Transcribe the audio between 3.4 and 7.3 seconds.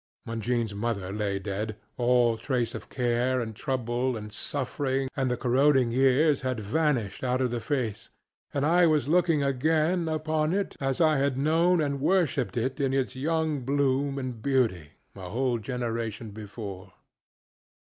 trouble, and suffering, and the corroding years had vanished